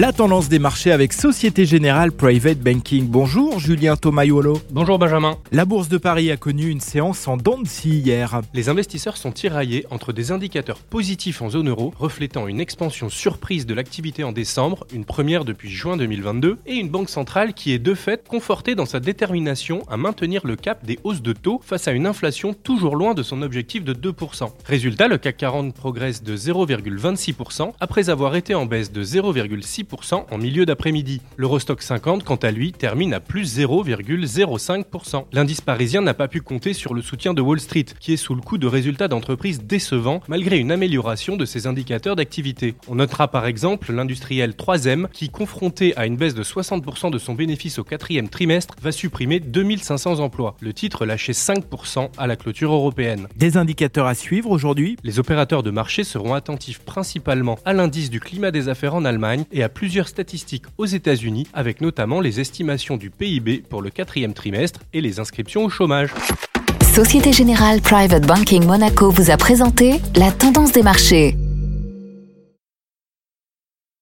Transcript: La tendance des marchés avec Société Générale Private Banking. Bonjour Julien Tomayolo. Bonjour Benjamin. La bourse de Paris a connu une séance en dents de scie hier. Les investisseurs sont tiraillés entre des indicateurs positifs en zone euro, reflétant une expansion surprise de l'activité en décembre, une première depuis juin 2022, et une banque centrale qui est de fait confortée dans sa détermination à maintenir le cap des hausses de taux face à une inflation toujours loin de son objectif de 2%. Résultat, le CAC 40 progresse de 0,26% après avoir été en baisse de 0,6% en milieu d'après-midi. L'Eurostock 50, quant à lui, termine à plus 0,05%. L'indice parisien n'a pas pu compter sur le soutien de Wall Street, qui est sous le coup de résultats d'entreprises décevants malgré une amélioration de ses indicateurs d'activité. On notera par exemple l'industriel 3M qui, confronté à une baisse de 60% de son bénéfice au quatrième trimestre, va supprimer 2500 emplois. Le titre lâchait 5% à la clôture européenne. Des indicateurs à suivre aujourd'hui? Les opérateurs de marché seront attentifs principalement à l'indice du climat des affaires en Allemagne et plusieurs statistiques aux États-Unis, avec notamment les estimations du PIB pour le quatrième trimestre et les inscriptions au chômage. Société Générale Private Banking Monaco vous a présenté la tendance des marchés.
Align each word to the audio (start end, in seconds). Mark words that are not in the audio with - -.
La 0.00 0.12
tendance 0.12 0.48
des 0.48 0.60
marchés 0.60 0.92
avec 0.92 1.12
Société 1.12 1.66
Générale 1.66 2.12
Private 2.12 2.60
Banking. 2.60 3.08
Bonjour 3.08 3.58
Julien 3.58 3.96
Tomayolo. 3.96 4.60
Bonjour 4.70 4.96
Benjamin. 4.96 5.38
La 5.50 5.64
bourse 5.64 5.88
de 5.88 5.98
Paris 5.98 6.30
a 6.30 6.36
connu 6.36 6.68
une 6.68 6.78
séance 6.78 7.26
en 7.26 7.36
dents 7.36 7.58
de 7.58 7.66
scie 7.66 7.98
hier. 7.98 8.40
Les 8.54 8.68
investisseurs 8.68 9.16
sont 9.16 9.32
tiraillés 9.32 9.86
entre 9.90 10.12
des 10.12 10.30
indicateurs 10.30 10.78
positifs 10.78 11.42
en 11.42 11.50
zone 11.50 11.68
euro, 11.68 11.92
reflétant 11.98 12.46
une 12.46 12.60
expansion 12.60 13.08
surprise 13.08 13.66
de 13.66 13.74
l'activité 13.74 14.22
en 14.22 14.30
décembre, 14.30 14.86
une 14.92 15.04
première 15.04 15.44
depuis 15.44 15.68
juin 15.68 15.96
2022, 15.96 16.58
et 16.64 16.76
une 16.76 16.90
banque 16.90 17.10
centrale 17.10 17.52
qui 17.52 17.72
est 17.72 17.80
de 17.80 17.94
fait 17.94 18.24
confortée 18.28 18.76
dans 18.76 18.86
sa 18.86 19.00
détermination 19.00 19.82
à 19.90 19.96
maintenir 19.96 20.46
le 20.46 20.54
cap 20.54 20.86
des 20.86 21.00
hausses 21.02 21.22
de 21.22 21.32
taux 21.32 21.60
face 21.64 21.88
à 21.88 21.90
une 21.90 22.06
inflation 22.06 22.54
toujours 22.54 22.94
loin 22.94 23.14
de 23.14 23.24
son 23.24 23.42
objectif 23.42 23.82
de 23.82 23.94
2%. 23.94 24.48
Résultat, 24.64 25.08
le 25.08 25.18
CAC 25.18 25.38
40 25.38 25.74
progresse 25.74 26.22
de 26.22 26.36
0,26% 26.36 27.72
après 27.80 28.10
avoir 28.10 28.36
été 28.36 28.54
en 28.54 28.64
baisse 28.64 28.92
de 28.92 29.02
0,6% 29.02 29.87
en 30.30 30.38
milieu 30.38 30.66
d'après-midi. 30.66 31.20
L'Eurostock 31.36 31.82
50, 31.82 32.24
quant 32.24 32.36
à 32.36 32.50
lui, 32.50 32.72
termine 32.72 33.14
à 33.14 33.20
plus 33.20 33.58
0,05%. 33.58 35.24
L'indice 35.32 35.60
parisien 35.60 36.02
n'a 36.02 36.14
pas 36.14 36.28
pu 36.28 36.40
compter 36.40 36.72
sur 36.72 36.94
le 36.94 37.02
soutien 37.02 37.34
de 37.34 37.42
Wall 37.42 37.60
Street, 37.60 37.86
qui 38.00 38.12
est 38.12 38.16
sous 38.16 38.34
le 38.34 38.40
coup 38.40 38.58
de 38.58 38.66
résultats 38.66 39.08
d'entreprises 39.08 39.62
décevants 39.62 40.20
malgré 40.28 40.58
une 40.58 40.72
amélioration 40.72 41.36
de 41.36 41.44
ses 41.44 41.66
indicateurs 41.66 42.16
d'activité. 42.16 42.74
On 42.88 42.96
notera 42.96 43.28
par 43.28 43.46
exemple 43.46 43.92
l'industriel 43.92 44.52
3M 44.52 45.08
qui, 45.12 45.30
confronté 45.30 45.96
à 45.96 46.06
une 46.06 46.16
baisse 46.16 46.34
de 46.34 46.42
60% 46.42 47.10
de 47.10 47.18
son 47.18 47.34
bénéfice 47.34 47.78
au 47.78 47.84
quatrième 47.84 48.28
trimestre, 48.28 48.74
va 48.80 48.92
supprimer 48.92 49.40
2500 49.40 50.20
emplois. 50.20 50.56
Le 50.60 50.72
titre 50.72 51.06
lâchait 51.06 51.32
5% 51.32 52.10
à 52.16 52.26
la 52.26 52.36
clôture 52.36 52.72
européenne. 52.72 53.28
Des 53.36 53.56
indicateurs 53.56 54.06
à 54.06 54.14
suivre 54.14 54.50
aujourd'hui? 54.50 54.96
Les 55.02 55.18
opérateurs 55.18 55.62
de 55.62 55.70
marché 55.70 56.04
seront 56.04 56.34
attentifs 56.34 56.80
principalement 56.80 57.58
à 57.64 57.72
l'indice 57.72 58.10
du 58.10 58.20
climat 58.20 58.50
des 58.50 58.68
affaires 58.68 58.94
en 58.94 59.04
Allemagne 59.04 59.44
et 59.52 59.62
plusieurs 59.68 60.08
statistiques 60.08 60.66
aux 60.76 60.86
États-Unis, 60.86 61.46
avec 61.52 61.80
notamment 61.80 62.20
les 62.20 62.40
estimations 62.40 62.96
du 62.96 63.10
PIB 63.10 63.64
pour 63.68 63.82
le 63.82 63.90
quatrième 63.90 64.34
trimestre 64.34 64.80
et 64.92 65.00
les 65.00 65.20
inscriptions 65.20 65.64
au 65.64 65.68
chômage. 65.68 66.12
Société 66.94 67.32
Générale 67.32 67.80
Private 67.80 68.26
Banking 68.26 68.64
Monaco 68.64 69.10
vous 69.10 69.30
a 69.30 69.36
présenté 69.36 70.00
la 70.16 70.32
tendance 70.32 70.72
des 70.72 70.82
marchés. 70.82 71.36